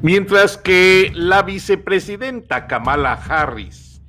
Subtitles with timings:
[0.00, 4.00] Mientras que la vicepresidenta Kamala Harris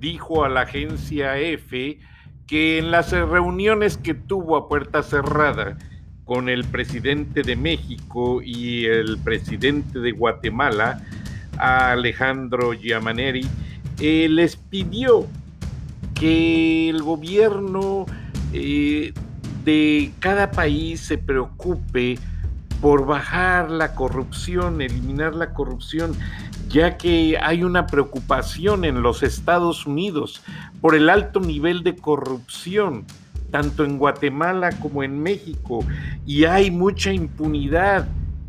[0.00, 2.00] dijo a la agencia EFE
[2.48, 5.78] que en las reuniones que tuvo a puerta cerrada
[6.24, 11.00] con el presidente de México y el presidente de Guatemala,
[11.58, 13.46] Alejandro Yamaneri,
[14.00, 15.28] eh, les pidió
[16.14, 18.06] que el gobierno
[18.52, 19.12] eh,
[19.64, 22.18] de cada país se preocupe
[22.80, 26.14] por bajar la corrupción, eliminar la corrupción,
[26.68, 30.42] ya que hay una preocupación en los Estados Unidos
[30.80, 33.04] por el alto nivel de corrupción,
[33.50, 35.84] tanto en Guatemala como en México,
[36.24, 38.08] y hay mucha impunidad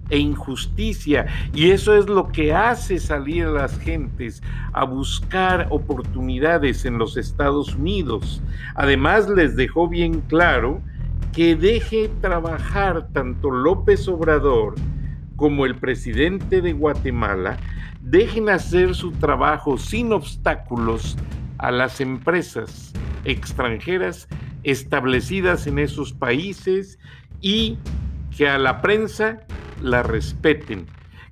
[0.10, 4.44] e injusticia, y eso es lo que hace salir a las gentes
[4.74, 8.42] a buscar oportunidades en los Estados Unidos.
[8.76, 10.82] Además, les dejó bien claro
[11.34, 14.76] que deje trabajar tanto López Obrador
[15.36, 17.58] como el presidente de Guatemala,
[18.02, 21.18] dejen hacer su trabajo sin obstáculos
[21.58, 22.94] a las empresas
[23.24, 24.28] extranjeras
[24.64, 27.00] establecidas en esos países
[27.40, 27.78] y
[28.36, 29.40] que a la prensa
[29.82, 30.86] la respeten,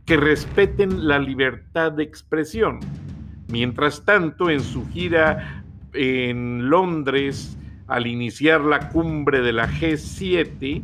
[0.06, 2.80] que respeten la libertad de expresión.
[3.48, 7.59] Mientras tanto, en su gira en Londres,
[7.90, 10.84] al iniciar la cumbre de la G7,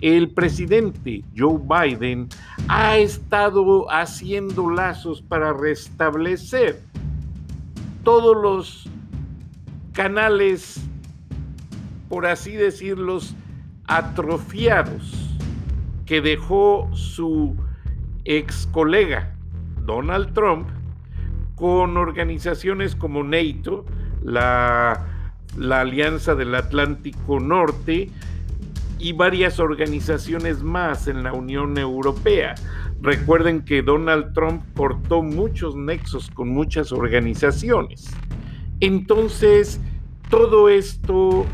[0.00, 2.28] el presidente Joe Biden
[2.68, 6.80] ha estado haciendo lazos para restablecer
[8.02, 8.88] todos los
[9.92, 10.80] canales,
[12.08, 13.34] por así decirlos,
[13.86, 15.36] atrofiados
[16.06, 17.56] que dejó su
[18.24, 19.34] ex colega
[19.84, 20.68] Donald Trump
[21.56, 23.84] con organizaciones como NATO,
[24.22, 25.07] la
[25.56, 28.10] la Alianza del Atlántico Norte
[28.98, 32.54] y varias organizaciones más en la Unión Europea.
[33.00, 38.10] Recuerden que Donald Trump cortó muchos nexos con muchas organizaciones.
[38.80, 39.80] Entonces,
[40.30, 41.46] todo esto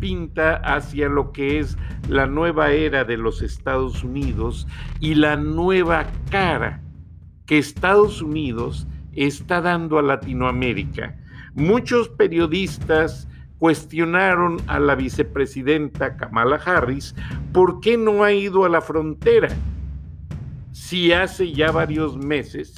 [0.00, 1.76] pinta hacia lo que es
[2.08, 4.66] la nueva era de los Estados Unidos
[5.00, 6.82] y la nueva cara
[7.46, 11.16] que Estados Unidos está dando a Latinoamérica.
[11.54, 17.14] Muchos periodistas cuestionaron a la vicepresidenta Kamala Harris
[17.52, 19.48] por qué no ha ido a la frontera
[20.72, 22.74] si hace ya varios meses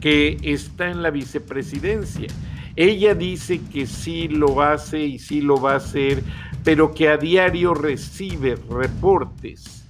[0.00, 2.28] que está en la vicepresidencia.
[2.76, 6.22] Ella dice que sí lo hace y sí lo va a hacer,
[6.64, 9.84] pero que a diario recibe reportes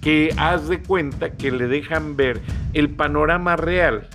[0.00, 2.40] que haz de cuenta que le dejan ver
[2.72, 4.08] el panorama real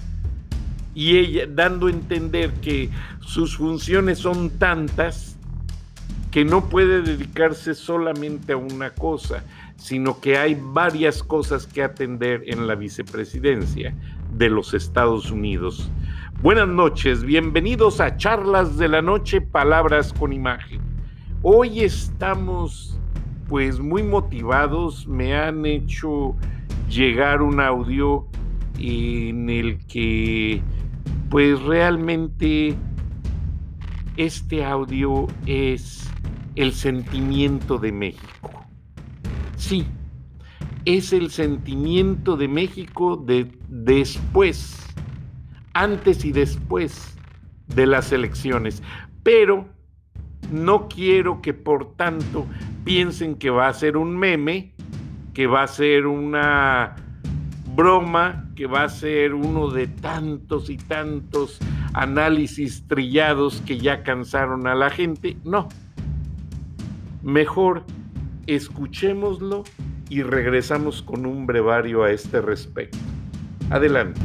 [0.98, 5.38] y ella dando a entender que sus funciones son tantas
[6.32, 9.44] que no puede dedicarse solamente a una cosa,
[9.76, 13.94] sino que hay varias cosas que atender en la vicepresidencia
[14.34, 15.88] de los Estados Unidos.
[16.42, 20.82] Buenas noches, bienvenidos a Charlas de la Noche, Palabras con Imagen.
[21.44, 23.00] Hoy estamos
[23.48, 26.36] pues muy motivados, me han hecho
[26.90, 28.26] llegar un audio
[28.80, 30.64] en el que
[31.30, 32.76] pues realmente
[34.16, 36.10] este audio es
[36.56, 38.66] el sentimiento de México.
[39.56, 39.86] Sí,
[40.86, 44.88] es el sentimiento de México de después,
[45.74, 47.18] antes y después
[47.68, 48.82] de las elecciones.
[49.24, 49.68] Pero
[50.52, 52.46] no quiero que por tanto
[52.86, 54.74] piensen que va a ser un meme,
[55.34, 56.96] que va a ser una
[57.78, 61.60] broma que va a ser uno de tantos y tantos
[61.94, 65.38] análisis trillados que ya cansaron a la gente.
[65.44, 65.70] No.
[67.22, 67.84] Mejor
[68.48, 69.64] escuchémoslo
[70.10, 72.98] y regresamos con un brevario a este respecto.
[73.70, 74.20] Adelante.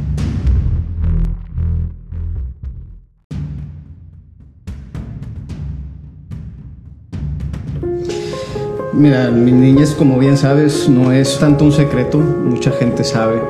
[8.93, 13.41] Mira, mi niñez, como bien sabes, no es tanto un secreto, mucha gente sabe.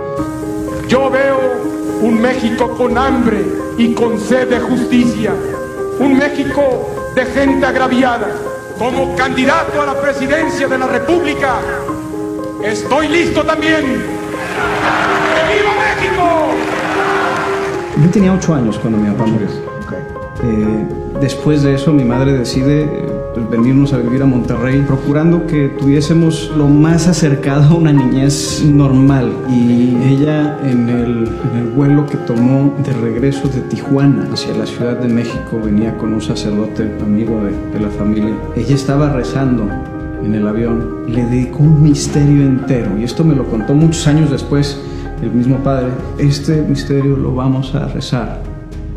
[0.89, 1.41] Yo veo
[2.01, 3.45] un México con hambre
[3.77, 5.33] y con sed de justicia,
[5.99, 8.29] un México de gente agraviada.
[8.79, 11.57] Como candidato a la presidencia de la República,
[12.65, 13.83] estoy listo también.
[15.49, 16.23] ¡Viva México!
[18.01, 19.49] Yo tenía ocho años cuando mi papá murió.
[20.45, 20.87] Eh,
[21.21, 26.53] después de eso, mi madre decide pues, venirnos a vivir a Monterrey, procurando que tuviésemos
[26.57, 29.33] lo más acercado a una niñez normal.
[29.49, 31.29] Y ella en el,
[31.77, 36.21] vuelo que tomó de regreso de Tijuana hacia la Ciudad de México venía con un
[36.21, 38.35] sacerdote amigo de, de la familia.
[38.55, 39.67] Ella estaba rezando
[40.23, 44.31] en el avión, le dedicó un misterio entero y esto me lo contó muchos años
[44.31, 44.79] después
[45.23, 45.89] el mismo Padre.
[46.19, 48.43] Este misterio lo vamos a rezar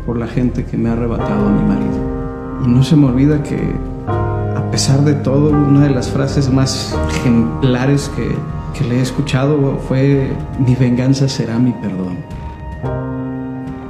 [0.04, 2.16] por la gente que me ha arrebatado a mi marido.
[2.64, 3.58] Y no se me olvida que
[4.08, 8.36] a pesar de todo, una de las frases más ejemplares que,
[8.76, 12.18] que le he escuchado fue, mi venganza será mi perdón.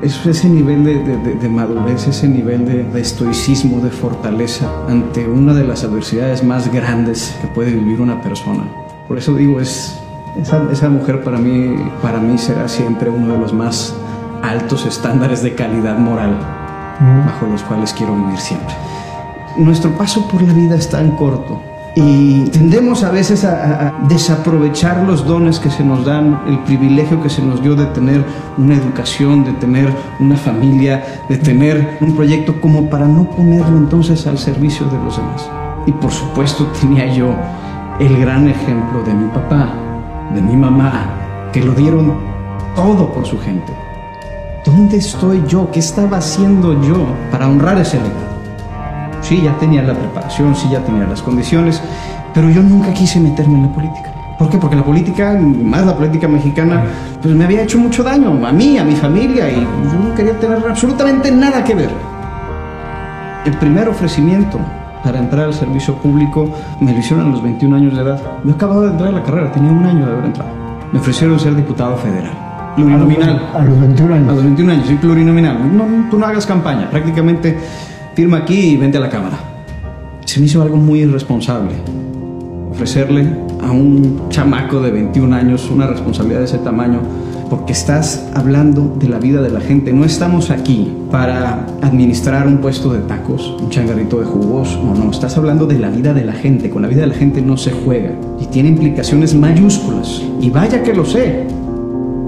[0.03, 5.55] Es ese nivel de, de, de madurez, ese nivel de, estoicismo, de fortaleza ante una
[5.55, 8.65] de las adversidades más grandes que puede vivir una persona.
[9.09, 9.99] Por eso digo, es,
[10.37, 13.95] esa, esa mujer para mí, para mí será siempre uno de los más
[14.43, 16.39] altos estándares de calidad moral
[17.27, 18.75] bajo los cuales quiero vivir siempre
[19.59, 21.61] nuestro paso por la vida es tan corto
[21.99, 27.31] y tendemos a veces a, desaprovechar los dones que se nos dan, el privilegio que
[27.31, 28.23] se nos dio de tener
[28.59, 29.89] una educación, de tener
[30.21, 35.17] una familia, de tener un proyecto como para no ponerlo entonces al servicio de los
[35.17, 35.49] demás.
[35.87, 37.35] Y por supuesto tenía yo
[37.99, 39.73] el gran ejemplo de mi papá,
[40.35, 42.13] de mi mamá, que lo dieron
[42.75, 43.73] todo por su gente.
[44.67, 45.71] ¿Dónde estoy yo?
[45.71, 48.36] ¿Qué estaba haciendo yo para honrar ese legado?
[49.21, 51.83] Sí, ya tenía la preparación, sí, ya tenía las condiciones,
[52.35, 54.13] pero yo nunca quise meterme en la política.
[54.39, 54.59] ¿Por qué?
[54.59, 56.85] Porque la política, más la política mexicana,
[57.23, 60.39] pues me había hecho mucho daño a mí, a mi familia, y yo no quería
[60.39, 61.91] tener absolutamente nada que ver.
[63.47, 64.59] El primer ofrecimiento
[65.03, 68.21] para entrar al servicio público me lo hicieron a los 21 años de edad.
[68.45, 70.51] Yo acababa de entrar a la carrera, tenía un año de haber entrado.
[70.93, 72.33] Me ofrecieron ser diputado federal.
[72.75, 73.41] Plurinominal.
[73.55, 74.29] A los 21 años.
[74.29, 75.77] A los 21 años, sí, plurinominal.
[75.77, 77.59] No, tú no hagas campaña, prácticamente
[78.17, 79.39] firma aquí y vente a la cámara.
[80.25, 81.73] Se me hizo algo muy irresponsable.
[82.71, 83.27] Ofrecerle
[83.61, 87.01] a un chamaco de 21 años una responsabilidad de ese tamaño,
[87.51, 89.93] porque estás hablando de la vida de la gente.
[89.93, 95.11] No estamos aquí para administrar un puesto de tacos, un changarrito de jugos, no, no.
[95.11, 96.71] Estás hablando de la vida de la gente.
[96.71, 100.23] Con la vida de la gente no se juega y tiene implicaciones mayúsculas.
[100.41, 101.47] Y vaya que lo sé.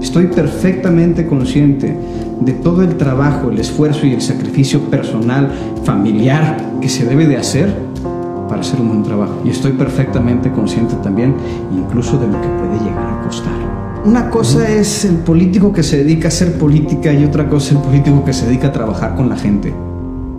[0.01, 1.95] Estoy perfectamente consciente
[2.39, 5.51] de todo el trabajo, el esfuerzo y el sacrificio personal,
[5.83, 7.73] familiar que se debe de hacer
[8.47, 9.41] para hacer un buen trabajo.
[9.43, 11.35] Y estoy perfectamente consciente también
[11.75, 13.53] incluso de lo que puede llegar a costar.
[14.05, 17.71] Una cosa es el político que se dedica a hacer política y otra cosa es
[17.73, 19.73] el político que se dedica a trabajar con la gente.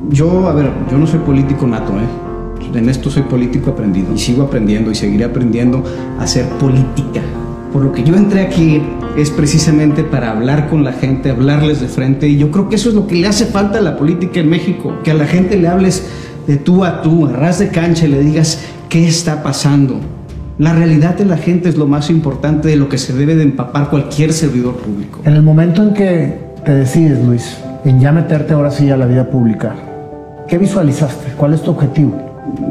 [0.09, 2.31] Yo, a ver, yo no soy político nato, ¿eh?
[2.75, 5.83] En esto soy político aprendido y sigo aprendiendo y seguiré aprendiendo
[6.19, 7.21] a hacer política.
[7.73, 8.83] Por lo que yo entré aquí
[9.17, 12.27] es precisamente para hablar con la gente, hablarles de frente.
[12.27, 14.50] Y yo creo que eso es lo que le hace falta a la política en
[14.50, 16.05] México, que a la gente le hables
[16.47, 20.00] de tú a tú, a ras de cancha y le digas qué está pasando.
[20.59, 23.45] La realidad de la gente es lo más importante de lo que se debe de
[23.45, 25.21] empapar cualquier servidor público.
[25.25, 29.07] En el momento en que te decides, Luis, en ya meterte ahora sí a la
[29.07, 29.75] vida pública,
[30.49, 31.35] ¿qué visualizaste?
[31.37, 32.15] ¿Cuál es tu objetivo?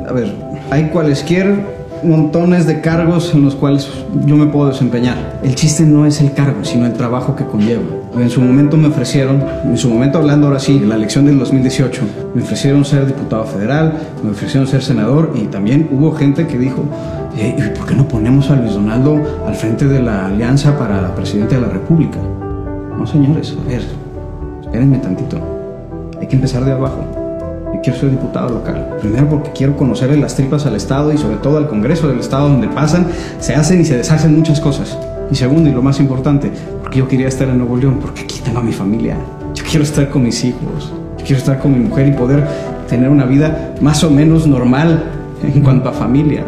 [0.07, 0.35] A ver,
[0.69, 3.89] hay cualesquier montones de cargos en los cuales
[4.25, 5.39] yo me puedo desempeñar.
[5.43, 7.83] El chiste no es el cargo, sino el trabajo que conlleva.
[8.17, 12.01] En su momento me ofrecieron, en su momento hablando ahora sí, la elección del 2018,
[12.33, 16.83] me ofrecieron ser diputado federal, me ofrecieron ser senador y también hubo gente que dijo,
[17.37, 21.55] eh, ¿por qué no ponemos a Luis Donaldo al frente de la alianza para presidente
[21.55, 22.17] de la República?
[22.97, 23.81] No, señores, a ver,
[24.61, 25.37] espérenme tantito.
[26.19, 27.28] Hay que empezar de abajo.
[27.81, 28.97] Quiero ser diputado local.
[28.99, 32.49] Primero porque quiero conocerle las tripas al Estado y sobre todo al Congreso del Estado
[32.49, 33.07] donde pasan,
[33.39, 34.97] se hacen y se deshacen muchas cosas.
[35.31, 38.41] Y segundo, y lo más importante, porque yo quería estar en Nuevo León, porque aquí
[38.43, 39.15] tengo a mi familia.
[39.53, 42.45] Yo quiero estar con mis hijos, yo quiero estar con mi mujer y poder
[42.87, 45.03] tener una vida más o menos normal
[45.43, 46.43] en cuanto a familia.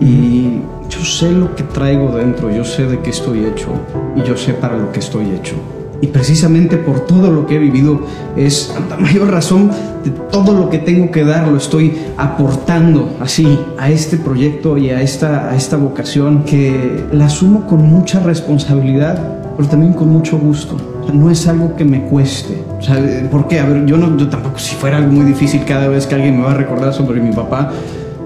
[0.00, 3.68] Y yo sé lo que traigo dentro, yo sé de qué estoy hecho
[4.16, 5.54] y yo sé para lo que estoy hecho.
[6.02, 8.00] Y precisamente por todo lo que he vivido
[8.36, 9.70] es tanta mayor razón
[10.04, 14.90] de todo lo que tengo que dar lo estoy aportando así a este proyecto y
[14.90, 20.38] a esta, a esta vocación que la asumo con mucha responsabilidad, pero también con mucho
[20.38, 20.76] gusto.
[21.12, 22.62] No es algo que me cueste.
[22.78, 22.96] O sea,
[23.30, 23.60] ¿por qué?
[23.60, 26.36] A ver, yo, no, yo tampoco, si fuera algo muy difícil cada vez que alguien
[26.36, 27.72] me va a recordar sobre mi papá,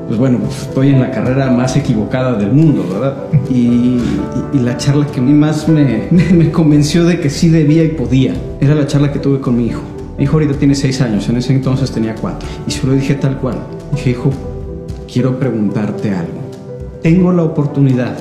[0.06, 3.16] pues bueno, pues estoy en la carrera más equivocada del mundo, ¿verdad?
[3.50, 4.00] Y,
[4.54, 8.34] la charla que a mí más me, me, convenció de que sí debía y podía
[8.60, 9.82] era la charla que tuve con mi hijo.
[10.16, 12.48] Mi hijo ahorita tiene seis años, en ese entonces tenía cuatro.
[12.66, 13.58] Y se lo dije tal cual.
[13.92, 14.30] Dije, hijo,
[15.12, 16.40] quiero preguntarte algo.
[17.02, 18.16] Tengo la oportunidad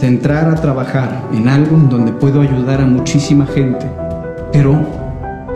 [0.00, 3.86] de entrar a trabajar en algo en donde puedo ayudar a muchísima gente,
[4.52, 4.76] pero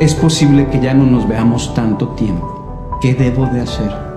[0.01, 2.99] es posible que ya no nos veamos tanto tiempo.
[3.03, 4.10] ¿Qué debo de hacer?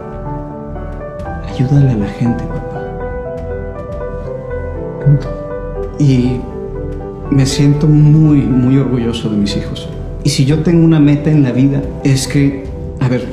[1.53, 2.81] Ayúdale a la gente, papá.
[5.99, 6.39] Y
[7.29, 9.87] me siento muy, muy orgulloso de mis hijos.
[10.23, 12.63] Y si yo tengo una meta en la vida, es que,
[12.99, 13.27] a ver,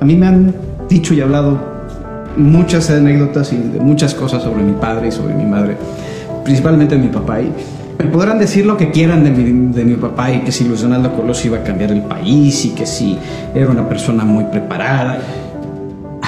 [0.00, 0.54] a mí me han
[0.88, 1.58] dicho y hablado
[2.36, 5.76] muchas anécdotas y de muchas cosas sobre mi padre y sobre mi madre,
[6.44, 7.40] principalmente de mi papá.
[7.40, 7.50] Y
[7.98, 10.82] me podrán decir lo que quieran de mi, de mi papá y que si Luis
[10.82, 13.16] Donaldo Colosio iba a cambiar el país y que si
[13.54, 15.18] era una persona muy preparada.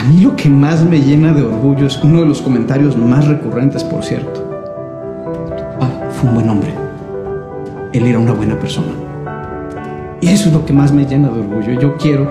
[0.08, 3.82] Mí lo que más me llena de orgullo es uno de los comentarios más recurrentes,
[3.84, 4.44] por cierto.
[5.80, 6.74] Ah, fue un buen hombre.
[7.92, 8.92] Él era una buena persona.
[10.20, 11.80] Y eso es lo que más me llena de orgullo.
[11.80, 12.30] Yo quiero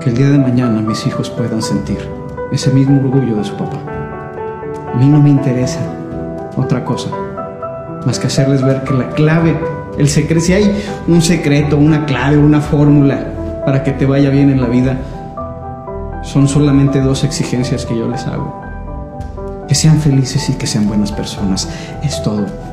[0.00, 1.98] que el día de mañana mis hijos puedan sentir
[2.52, 3.78] ese mismo orgullo de su papá.
[4.92, 5.80] A mí no me interesa
[6.56, 7.10] otra cosa
[8.04, 9.54] más que hacerles ver que la clave,
[9.98, 13.26] el secreto, si hay un secreto, una clave, una fórmula
[13.64, 14.98] para que te vaya bien en la vida,
[16.22, 18.60] son solamente dos exigencias que yo les hago.
[19.68, 21.68] Que sean felices y que sean buenas personas.
[22.02, 22.69] Es todo.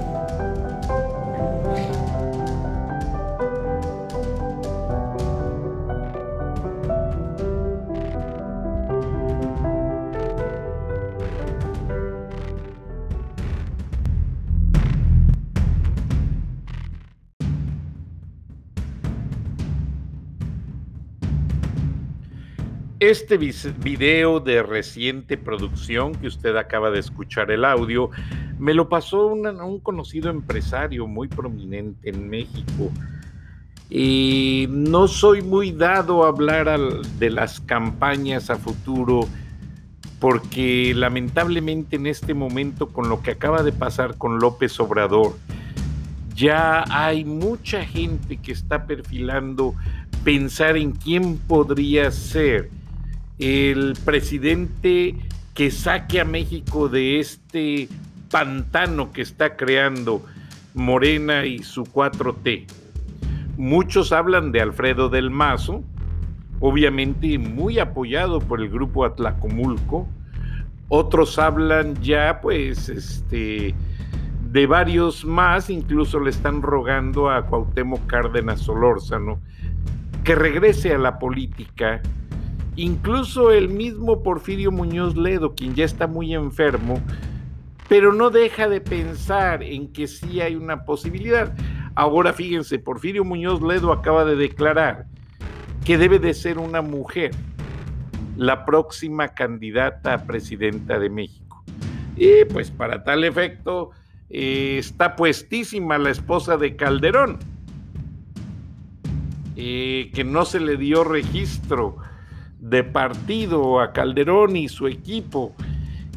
[23.08, 28.10] Este video de reciente producción que usted acaba de escuchar el audio,
[28.60, 32.92] me lo pasó un conocido empresario muy prominente en México.
[33.90, 36.68] Y no soy muy dado a hablar
[37.18, 39.22] de las campañas a futuro
[40.20, 45.38] porque lamentablemente en este momento con lo que acaba de pasar con López Obrador,
[46.36, 49.76] ya hay mucha gente que está perfilando
[50.26, 52.76] pensar en quién podría ser
[53.40, 55.16] el presidente
[55.54, 57.90] que saque a México de este
[58.30, 60.24] pantano que está creando
[60.74, 62.66] Morena y su 4T.
[63.58, 65.84] Muchos hablan de Alfredo del Mazo,
[66.60, 70.08] obviamente muy apoyado por el grupo Atlacomulco.
[70.90, 73.74] Otros hablan ya, pues, este,
[74.52, 79.40] de varios más, incluso le están rogando a Cuauhtémoc Cárdenas Solórzano
[80.24, 82.02] que regrese a la política
[82.78, 87.02] Incluso el mismo Porfirio Muñoz Ledo, quien ya está muy enfermo,
[87.90, 91.56] pero no deja de pensar en que sí hay una posibilidad.
[91.96, 95.08] Ahora fíjense, Porfirio Muñoz Ledo acaba de declarar
[95.84, 97.32] que debe de ser una mujer
[98.36, 101.64] la próxima candidata a presidenta de México.
[102.16, 103.90] Y pues para tal efecto
[104.30, 107.40] eh, está puestísima la esposa de Calderón,
[109.56, 111.98] eh, que no se le dio registro
[112.70, 115.54] de partido a Calderón y su equipo.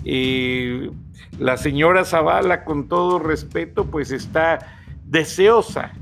[0.05, 0.91] Eh,
[1.39, 4.59] la señora Zavala, con todo respeto, pues está
[5.05, 5.93] deseosa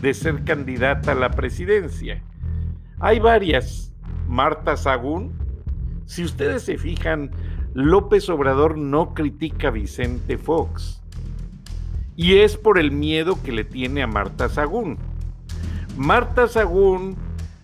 [0.00, 2.22] de ser candidata a la presidencia.
[3.00, 3.92] Hay varias.
[4.28, 5.32] Marta Sagún,
[6.06, 7.30] si ustedes se fijan,
[7.74, 11.02] López Obrador no critica a Vicente Fox.
[12.16, 14.98] Y es por el miedo que le tiene a Marta Sagún.
[15.96, 17.16] Marta Sagún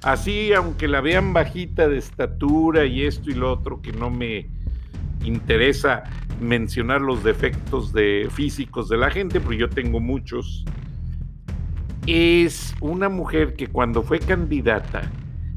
[0.03, 4.51] Así, aunque la vean bajita de estatura y esto y lo otro, que no me
[5.25, 6.03] interesa
[6.41, 10.65] mencionar los defectos de, físicos de la gente, porque yo tengo muchos,
[12.09, 15.09] es una mujer que cuando fue candidata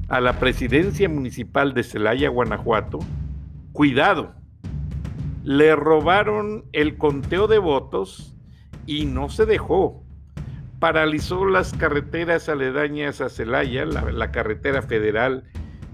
[0.10, 3.00] a la presidencia municipal de Celaya, Guanajuato,
[3.72, 4.36] cuidado,
[5.44, 8.36] le robaron el conteo de votos
[8.86, 10.05] y no se dejó
[10.80, 15.44] paralizó las carreteras aledañas a Celaya, la, carretera federal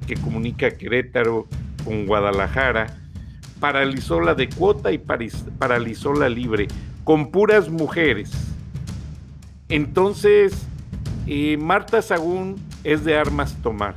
[0.08, 1.48] que comunica Querétaro
[1.86, 2.98] con Guadalajara,
[3.60, 6.68] paralizó la de cuota y paralizó la libre,
[7.04, 8.32] con puras mujeres.
[9.70, 10.68] Entonces,
[11.28, 13.96] eh, Marta Sagún es de armas tomar.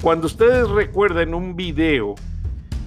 [0.00, 2.14] Cuando ustedes recuerdan un video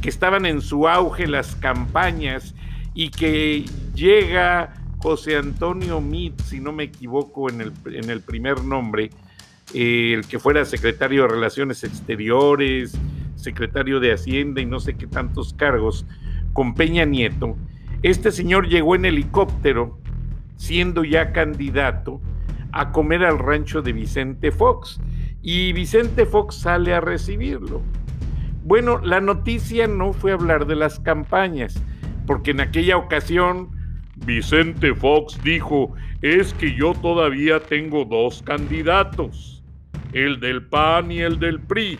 [0.02, 2.54] que estaban en su auge las campañas
[2.94, 8.64] y que llega José Antonio Mit, si no me equivoco en el, en el primer
[8.64, 9.10] nombre,
[9.74, 12.98] eh, el que fuera secretario de Relaciones Exteriores,
[13.36, 16.06] secretario de Hacienda y no sé qué tantos cargos
[16.54, 17.56] con Peña Nieto,
[18.04, 20.00] este señor llegó en helicóptero,
[20.58, 22.22] siendo ya candidato,
[22.72, 25.00] a comer al rancho de Vicente Fox.
[25.42, 27.82] Y Vicente Fox sale a recibirlo.
[28.64, 31.82] Bueno, la noticia no fue hablar de las campañas,
[32.26, 33.75] porque en aquella ocasión
[34.18, 39.64] Vicente Fox dijo, es que yo todavía tengo dos candidatos,
[40.14, 42.00] el del PAN y el del PRI.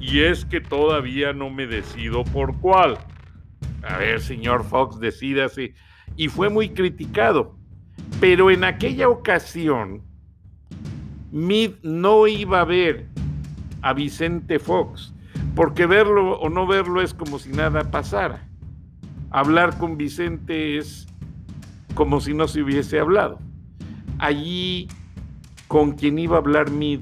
[0.00, 2.98] Y es que todavía no me decido por cuál.
[3.82, 5.74] A ver, señor Fox, decídase.
[6.16, 7.56] Y fue muy criticado.
[8.20, 10.02] Pero en aquella ocasión,
[11.30, 13.08] Mid no iba a ver
[13.82, 15.12] a Vicente Fox,
[15.54, 18.48] porque verlo o no verlo es como si nada pasara.
[19.34, 21.08] Hablar con Vicente es
[21.96, 23.40] como si no se hubiese hablado.
[24.20, 24.86] Allí
[25.66, 27.00] con quien iba a hablar Mid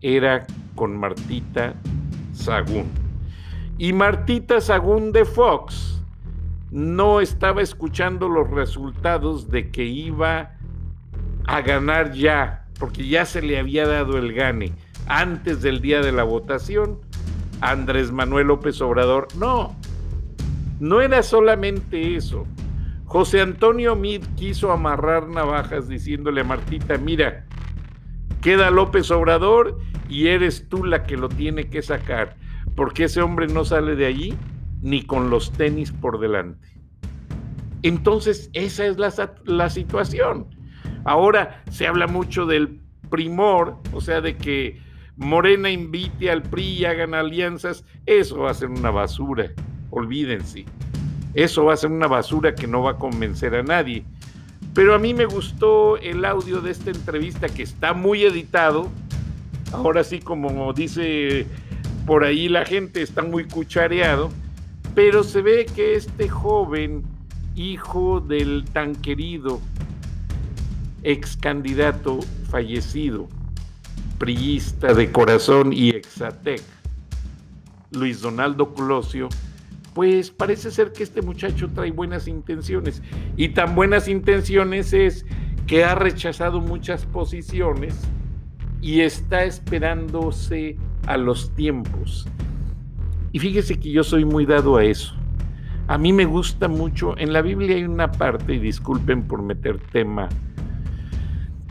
[0.00, 0.46] era
[0.76, 1.74] con Martita
[2.32, 2.86] Sagún.
[3.78, 6.00] Y Martita Sagún de Fox
[6.70, 10.52] no estaba escuchando los resultados de que iba
[11.48, 14.72] a ganar ya, porque ya se le había dado el gane
[15.08, 17.00] antes del día de la votación.
[17.60, 19.74] Andrés Manuel López Obrador, no,
[20.78, 22.46] no era solamente eso.
[23.04, 27.46] José Antonio Mid quiso amarrar navajas diciéndole a Martita, mira,
[28.42, 29.78] queda López Obrador
[30.08, 32.36] y eres tú la que lo tiene que sacar,
[32.74, 34.34] porque ese hombre no sale de allí
[34.82, 36.68] ni con los tenis por delante.
[37.82, 39.12] Entonces, esa es la,
[39.44, 40.48] la situación.
[41.04, 44.80] Ahora se habla mucho del primor, o sea, de que
[45.16, 49.52] Morena invite al PRI y hagan alianzas, eso va a ser una basura
[49.90, 50.64] olvídense.
[51.34, 54.04] Eso va a ser una basura que no va a convencer a nadie.
[54.74, 58.90] Pero a mí me gustó el audio de esta entrevista que está muy editado.
[59.72, 61.46] Ahora sí, como dice
[62.06, 64.30] por ahí la gente, está muy cuchareado.
[64.94, 67.04] Pero se ve que este joven,
[67.54, 69.60] hijo del tan querido
[71.02, 72.20] ex candidato
[72.50, 73.28] fallecido,
[74.18, 76.62] priista de corazón y exatec,
[77.92, 79.28] Luis Donaldo Colosio,
[79.96, 83.02] pues parece ser que este muchacho trae buenas intenciones.
[83.34, 85.24] Y tan buenas intenciones es
[85.66, 87.98] que ha rechazado muchas posiciones
[88.82, 92.28] y está esperándose a los tiempos.
[93.32, 95.14] Y fíjese que yo soy muy dado a eso.
[95.88, 99.78] A mí me gusta mucho, en la Biblia hay una parte, y disculpen por meter
[99.78, 100.28] tema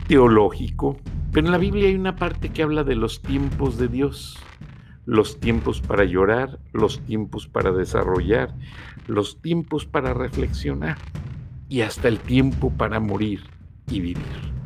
[0.08, 0.96] teológico,
[1.30, 4.36] pero en la Biblia hay una parte que habla de los tiempos de Dios
[5.06, 8.54] los tiempos para llorar, los tiempos para desarrollar,
[9.06, 10.98] los tiempos para reflexionar
[11.68, 13.40] y hasta el tiempo para morir
[13.88, 14.56] y vivir.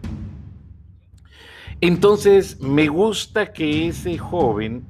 [1.82, 4.84] Entonces, me gusta que ese joven,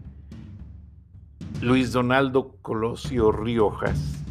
[1.60, 4.24] Luis Donaldo Colosio Riojas,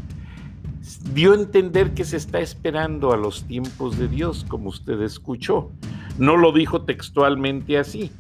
[1.14, 5.72] dio a entender que se está esperando a los tiempos de Dios, como usted escuchó.
[6.18, 8.12] No lo dijo textualmente así,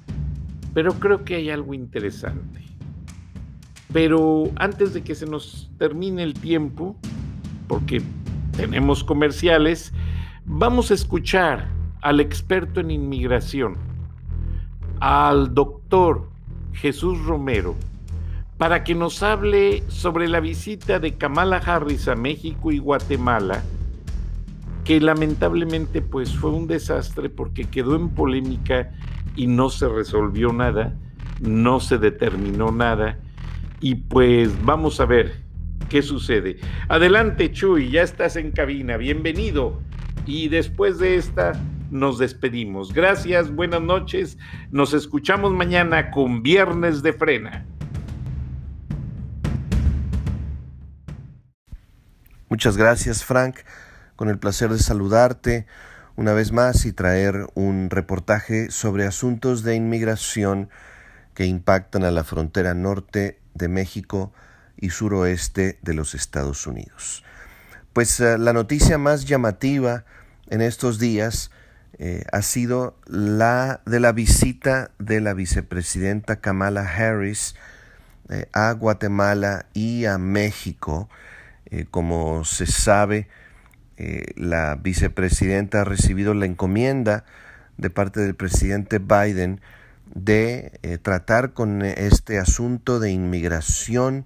[0.74, 2.68] pero creo que hay algo interesante.
[3.91, 6.95] Pero antes de que se nos termine el tiempo,
[7.67, 8.04] porque
[8.56, 9.93] tenemos comerciales,
[10.45, 11.69] vamos a escuchar
[12.02, 13.78] al experto en inmigración,
[14.99, 16.30] al doctor
[16.73, 17.75] Jesús Romero,
[18.60, 23.63] para que nos hable sobre la visita de Kamala Harris a México y Guatemala,
[24.84, 28.91] que lamentablemente pues fue un desastre porque quedó en polémica
[29.36, 30.95] y no se resolvió nada,
[31.41, 33.17] no se determinó nada
[33.82, 35.42] y pues vamos a ver
[35.89, 36.58] qué sucede.
[36.88, 39.82] Adelante Chuy, ya estás en cabina, bienvenido.
[40.26, 41.54] Y después de esta
[41.89, 42.94] nos despedimos.
[42.94, 44.38] Gracias, buenas noches.
[44.72, 47.65] Nos escuchamos mañana con Viernes de Frena.
[52.50, 53.58] Muchas gracias, Frank.
[54.15, 55.65] Con el placer de saludarte
[56.15, 60.70] una vez más y traer un reportaje sobre asuntos de inmigración
[61.34, 64.32] que impactan a la frontera norte de México
[64.78, 67.24] y suroeste de los Estados Unidos.
[67.94, 70.06] Pues eh, la noticia más llamativa
[70.50, 71.52] en estos días
[71.98, 77.56] eh, ha sido la de la visita de la vicepresidenta Kamala Harris
[78.30, 81.10] eh, a Guatemala y a México.
[81.92, 83.28] como se sabe,
[84.36, 87.26] la vicepresidenta ha recibido la encomienda
[87.78, 89.62] de parte del presidente Biden
[90.13, 94.26] de eh, tratar con este asunto de inmigración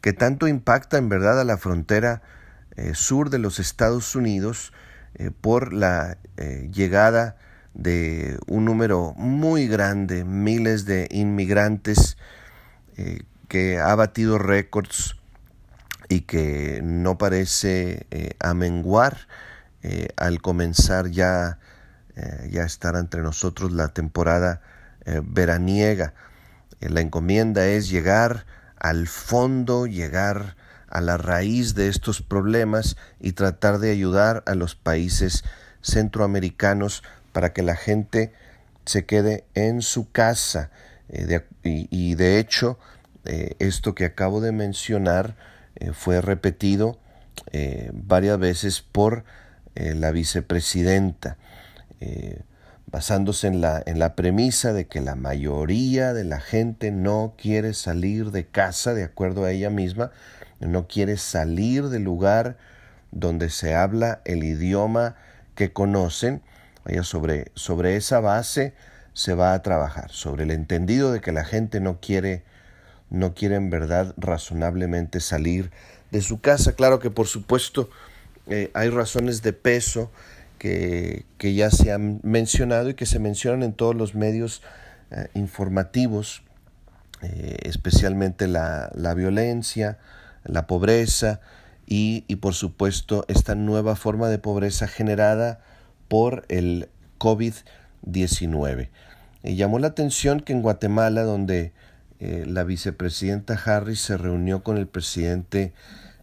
[0.00, 2.22] que tanto impacta en verdad a la frontera
[2.76, 4.72] eh, sur de los Estados Unidos
[5.14, 6.16] eh, por la
[6.72, 7.36] llegada
[7.74, 12.16] de un número muy grande, miles de inmigrantes
[13.48, 15.16] que ha batido récords
[16.08, 18.06] y que no parece
[18.40, 19.28] amenguar
[20.16, 21.60] al comenzar ya,
[22.50, 24.62] ya estar entre nosotros la temporada
[25.04, 26.14] veraniega.
[26.80, 28.46] la encomienda es llegar
[28.78, 30.56] al fondo, llegar
[30.92, 35.42] a la raíz de estos problemas y tratar de ayudar a los países
[35.80, 38.32] centroamericanos para que la gente
[38.84, 40.70] se quede en su casa.
[41.08, 42.78] Eh, y, de hecho,
[43.24, 45.36] eh, esto que acabo de mencionar
[45.76, 46.98] eh, fue repetido
[47.92, 49.24] varias veces por
[49.74, 51.36] la vicepresidenta,
[52.92, 57.72] basándose en la, en la premisa de que la mayoría de la gente no quiere
[57.72, 60.12] salir de casa, de acuerdo a ella misma,
[60.60, 62.58] no quiere salir del lugar
[63.10, 65.16] donde se habla el idioma
[65.54, 66.42] que conocen.
[67.02, 68.74] Sobre, sobre esa base
[69.14, 72.42] se va a trabajar, sobre el entendido de que la gente no quiere,
[73.08, 75.70] no quiere en verdad razonablemente salir
[76.10, 76.72] de su casa.
[76.72, 77.88] Claro que por supuesto
[78.48, 80.10] eh, hay razones de peso
[80.62, 84.62] que, ya se han mencionado y que se mencionan en todos los medios
[85.10, 86.44] eh, informativos,
[87.20, 89.98] eh, especialmente la, la violencia,
[90.44, 91.40] la pobreza
[91.84, 95.60] y, y, por supuesto esta nueva forma de pobreza generada
[96.06, 98.88] por el COVID-19.
[99.42, 101.72] Y llamó la atención que en Guatemala, donde
[102.20, 105.72] eh, la vicepresidenta Harris se reunió con el presidente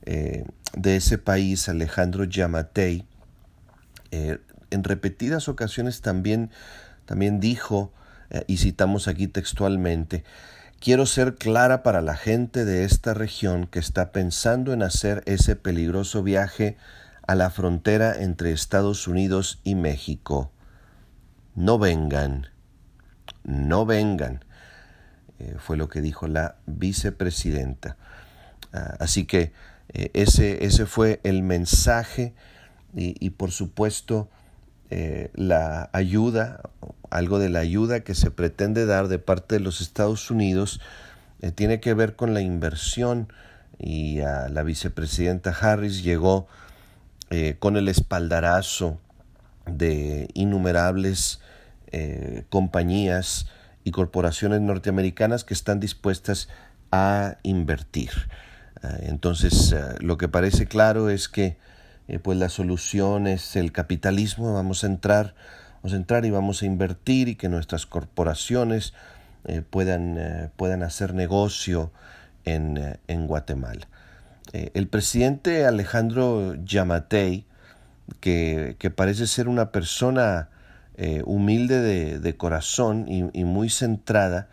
[0.06, 3.06] de ese país, Alejandro Yamatei,
[4.12, 6.52] eh, en repetidas ocasiones también,
[7.06, 7.91] también dijo,
[8.45, 10.24] y citamos aquí textualmente,
[10.80, 15.58] Quiero ser clara para la gente de esta región que está pensando en hacer ese
[15.58, 16.78] peligroso viaje
[17.28, 20.54] a la frontera entre Estados Unidos y México.
[21.54, 22.48] No vengan,
[23.43, 24.45] no vengan,
[25.39, 27.98] eh, fue lo que dijo la vicepresidenta.
[28.72, 29.52] Ah, así que
[29.91, 32.34] eh, ese, ese, fue el mensaje
[32.95, 34.30] y, por supuesto
[34.89, 36.62] eh, la ayuda
[37.12, 40.82] algo de la ayuda que se pretende dar de parte de los Estados Unidos
[41.41, 43.32] eh, tiene que ver con la inversión
[43.78, 46.47] y la vicepresidenta Harris llegó
[47.30, 48.99] eh, con el espaldarazo
[49.65, 51.39] de innumerables
[52.49, 53.47] compañías
[53.84, 56.49] y corporaciones norteamericanas que están dispuestas
[56.91, 58.12] a invertir.
[58.99, 61.58] entonces, lo que parece claro es que
[62.17, 65.36] pues la solución es el capitalismo, vamos a entrar
[65.84, 68.93] a entrar y vamos a invertir y que nuestras corporaciones
[69.45, 71.91] eh, puedan, eh, puedan hacer negocio
[72.45, 73.88] en, eh, en Guatemala.
[74.52, 77.45] el presidente Alejandro Yamatei,
[78.19, 80.50] que, que, parece ser una persona
[81.24, 84.50] humilde de, de corazón y, y, muy centrada,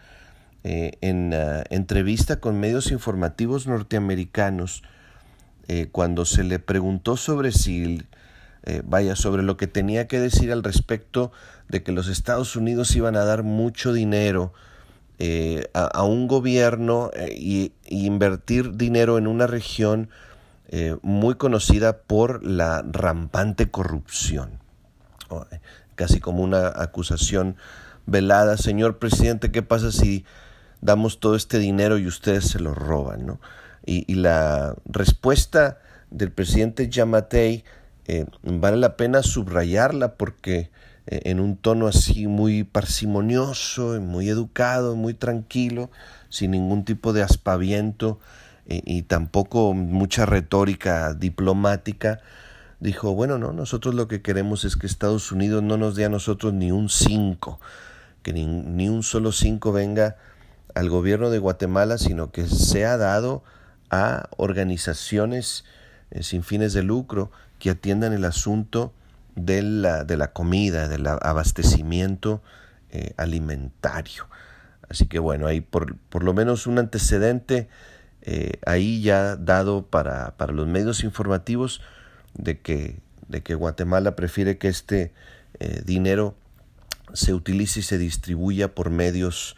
[0.62, 1.33] en
[1.71, 4.83] entrevista con medios informativos norteamericanos,
[5.90, 8.05] cuando se le preguntó sobre si
[8.68, 11.31] eh, vaya, sobre lo que tenía que decir al respecto
[11.68, 14.52] de que los Estados Unidos iban a dar mucho dinero
[15.20, 20.11] eh, a, un gobierno eh, y, invertir dinero en una región
[21.00, 24.59] muy conocida por la rampante corrupción.
[25.94, 27.55] casi como una acusación
[28.05, 30.24] velada, señor presidente, ¿qué pasa si
[30.81, 33.26] damos todo este dinero y ustedes se lo roban?
[33.26, 33.40] ¿no?
[33.87, 35.79] Y, y la respuesta
[36.11, 37.64] del presidente Yamatei
[38.09, 40.70] eh, vale la pena subrayarla porque
[41.07, 45.90] eh, en un tono así muy parsimonioso, muy educado, muy tranquilo,
[46.29, 48.20] sin ningún tipo de aspaviento
[48.66, 52.20] eh, y tampoco mucha retórica diplomática,
[52.79, 56.09] dijo, bueno, no, nosotros lo que queremos es que Estados Unidos no nos dé a
[56.09, 57.61] nosotros ni un 5,
[58.22, 60.16] que ni, ni un solo 5 venga
[60.75, 63.42] al gobierno de Guatemala, sino que sea dado
[63.90, 65.64] a organizaciones
[66.20, 68.92] sin fines de lucro que atiendan el asunto
[69.37, 72.42] de la, de la comida, del abastecimiento
[72.90, 74.27] eh, alimentario.
[74.88, 77.68] Así que bueno, hay por, por lo menos un antecedente
[78.22, 81.81] eh, ahí ya dado para, para, los medios informativos
[82.35, 85.12] de que, de que Guatemala prefiere que este
[85.61, 86.35] eh, dinero
[87.12, 89.57] se utilice y se distribuya por medios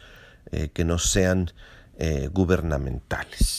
[0.73, 1.51] que no sean
[2.31, 3.58] gubernamentales.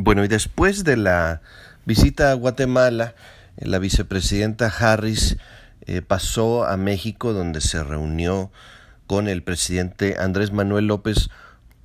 [0.00, 1.40] Bueno, y después de la
[1.84, 3.16] visita a Guatemala,
[3.56, 5.38] eh, la vicepresidenta Harris
[5.86, 8.52] eh, pasó a México donde se reunió
[9.08, 11.30] con el presidente Andrés Manuel López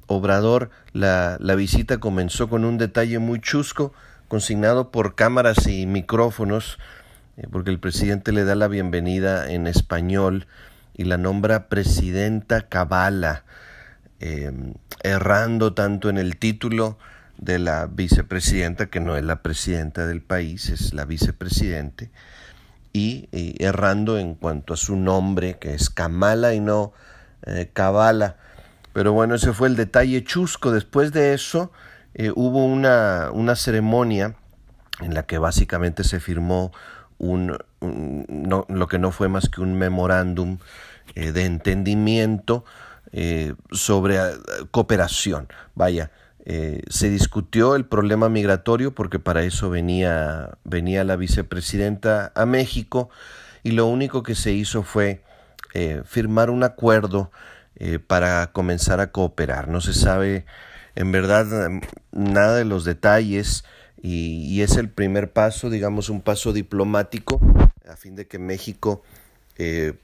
[0.06, 0.70] Obrador.
[0.92, 3.94] La, la visita comenzó con un detalle muy chusco,
[4.28, 6.78] consignado por cámaras y micrófonos,
[7.38, 10.46] eh, porque el presidente le da la bienvenida en español
[10.96, 13.44] y la nombra presidenta Cabala.
[15.02, 17.00] errando tanto en el título
[17.44, 22.10] de la vicepresidenta, que no es la presidenta del país, es la vicepresidente,
[22.94, 23.28] y,
[23.64, 26.94] errando en cuanto a su nombre, que es Kamala y no
[27.46, 28.38] eh, Kabala.
[28.94, 30.72] Pero bueno, ese fue el detalle chusco.
[30.72, 31.72] Después de eso
[32.14, 34.36] eh, hubo una, una, ceremonia
[35.02, 36.72] en la que básicamente se firmó
[37.18, 40.60] un, no, lo que no fue más que un memorándum
[41.16, 42.64] eh, de entendimiento
[43.72, 44.18] sobre
[44.72, 45.48] cooperación.
[45.76, 46.10] Vaya,
[46.46, 53.10] eh, se discutió el problema migratorio porque para eso venía, venía la vicepresidenta a México
[53.64, 55.22] y lo único que se hizo fue
[55.74, 57.32] eh, firmar un acuerdo
[57.78, 59.70] eh, para comenzar a cooperar.
[59.70, 60.46] No se sabe
[60.96, 61.70] en verdad
[62.12, 63.64] nada de los detalles
[64.02, 67.40] y, y es el primer paso, digamos un paso diplomático
[67.90, 69.04] a fin de que México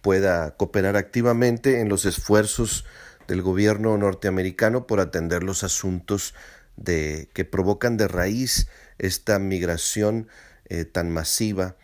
[0.02, 2.86] pueda cooperar activamente en los esfuerzos
[3.30, 6.34] del gobierno norteamericano por atender los asuntos
[6.78, 10.28] de, que provocan de raíz esta migración
[10.66, 11.76] eh, tan masiva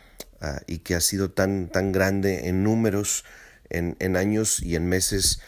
[0.42, 3.26] ah, y que ha sido tan, tan grande en números
[3.70, 5.40] en, en años y en meses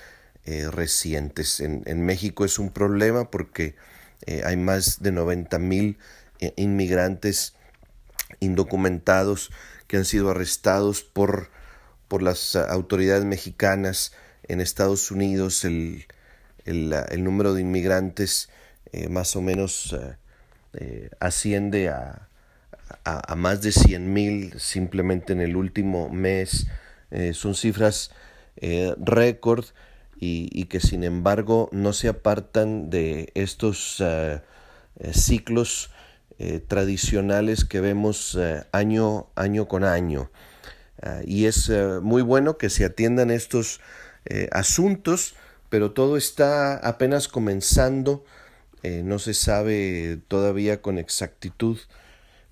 [0.46, 1.60] eh, recientes.
[1.62, 3.76] En, México es un problema porque
[4.28, 5.98] eh, hay más de 90 mil
[6.56, 7.56] inmigrantes
[8.40, 9.50] indocumentados
[9.88, 11.50] que han sido arrestados por,
[12.08, 14.14] por las autoridades mexicanas
[14.48, 16.06] en Estados Unidos el,
[16.66, 18.50] el, número de inmigrantes
[18.92, 20.16] eh, más o menos eh,
[20.74, 22.30] eh, asciende a,
[23.04, 26.68] a, más de 100 mil simplemente en el último mes.
[27.34, 28.12] son cifras
[28.98, 29.66] récord
[30.20, 34.04] y, que sin embargo no se apartan de estos
[35.12, 35.92] ciclos
[36.68, 38.38] tradicionales que vemos
[38.72, 40.32] año, año con año.
[41.26, 43.80] y es muy bueno que se atiendan estos
[44.30, 45.36] eh, asuntos,
[45.70, 48.26] pero todo está apenas comenzando.
[48.84, 51.78] Eh, no se sabe todavía con exactitud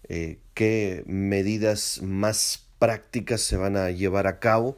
[0.09, 4.77] eh, qué medidas más prácticas se van a llevar a cabo.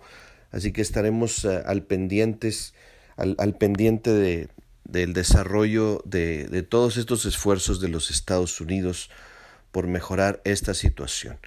[0.52, 2.74] Así que estaremos al, pendientes,
[3.16, 4.50] al, pendiente de,
[4.86, 9.10] del desarrollo de, de todos estos esfuerzos de los Estados Unidos
[9.72, 11.38] por mejorar esta situación.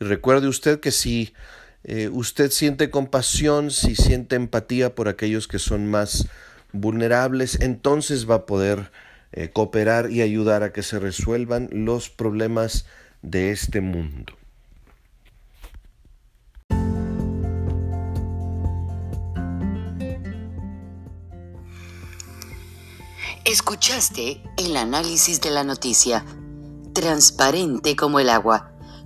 [0.00, 1.34] Y recuerde usted que si
[1.88, 6.26] eh, usted siente compasión, si siente empatía por aquellos que son más
[6.72, 8.90] vulnerables, entonces va a poder
[9.30, 12.86] eh, cooperar y ayudar a que se resuelvan los problemas
[13.22, 14.32] de este mundo.
[23.44, 26.24] Escuchaste el análisis de la noticia,
[26.94, 28.75] transparente como el agua